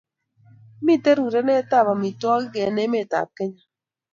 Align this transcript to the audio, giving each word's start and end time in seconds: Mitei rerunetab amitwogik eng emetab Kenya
Mitei 0.85 1.15
rerunetab 1.17 1.87
amitwogik 1.93 2.55
eng 2.67 2.79
emetab 2.85 3.27
Kenya 3.37 3.63